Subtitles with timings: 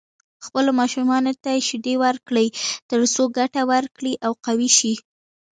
[0.45, 2.47] خپلو ماشومانو ته شيدې ورکړئ
[2.89, 4.93] تر څو ګټه ورکړي او قوي شي.